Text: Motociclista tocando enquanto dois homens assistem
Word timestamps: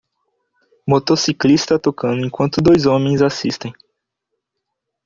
Motociclista 0.87 1.77
tocando 1.77 2.25
enquanto 2.25 2.59
dois 2.59 2.87
homens 2.87 3.21
assistem 3.21 3.71